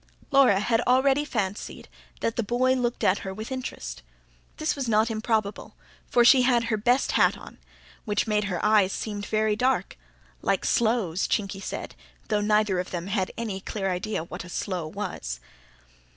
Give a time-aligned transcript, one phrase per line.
[0.31, 1.87] Laura had already fancied
[2.21, 4.01] that the boy looked at her with interest.
[4.57, 5.75] This was not improbable;
[6.07, 7.59] for she had her best hat on,
[8.03, 9.97] which made her eyes seem very dark
[10.41, 11.93] "like sloes," Chinky said,
[12.29, 15.39] though neither of them had any clear idea what a sloe was.